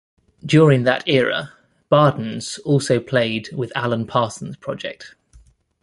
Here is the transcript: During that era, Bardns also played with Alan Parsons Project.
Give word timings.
During 0.43 0.81
that 0.85 1.07
era, 1.07 1.53
Bardns 1.91 2.59
also 2.65 2.99
played 2.99 3.49
with 3.53 3.71
Alan 3.75 4.07
Parsons 4.07 4.57
Project. 4.57 5.13